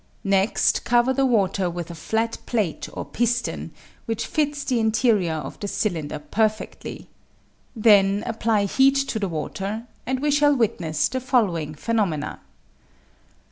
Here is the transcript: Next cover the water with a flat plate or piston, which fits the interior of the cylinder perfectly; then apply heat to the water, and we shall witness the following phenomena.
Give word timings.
Next 0.23 0.83
cover 0.83 1.13
the 1.13 1.27
water 1.27 1.69
with 1.69 1.91
a 1.91 1.93
flat 1.93 2.39
plate 2.47 2.89
or 2.93 3.05
piston, 3.05 3.69
which 4.07 4.25
fits 4.25 4.63
the 4.63 4.79
interior 4.79 5.33
of 5.35 5.59
the 5.59 5.67
cylinder 5.67 6.17
perfectly; 6.17 7.07
then 7.75 8.23
apply 8.25 8.65
heat 8.65 8.95
to 8.95 9.19
the 9.19 9.29
water, 9.29 9.85
and 10.07 10.19
we 10.19 10.31
shall 10.31 10.55
witness 10.55 11.07
the 11.07 11.19
following 11.19 11.75
phenomena. 11.75 12.39